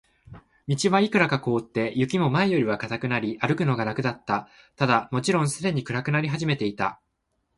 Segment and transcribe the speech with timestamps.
[0.67, 4.49] 道はいくらか凍って、雪も前よりは固くなり、歩くのが楽だった。
[4.75, 6.99] ただ、もちろんすでに暗くなり始めていた。